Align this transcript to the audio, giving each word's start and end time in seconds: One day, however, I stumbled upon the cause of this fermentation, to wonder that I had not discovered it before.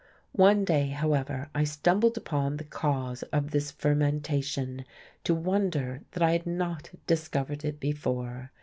One 0.33 0.65
day, 0.65 0.87
however, 0.87 1.51
I 1.53 1.63
stumbled 1.63 2.17
upon 2.17 2.57
the 2.57 2.63
cause 2.63 3.21
of 3.31 3.51
this 3.51 3.69
fermentation, 3.69 4.83
to 5.25 5.35
wonder 5.35 6.01
that 6.13 6.23
I 6.23 6.31
had 6.31 6.47
not 6.47 6.89
discovered 7.05 7.63
it 7.63 7.79
before. 7.79 8.49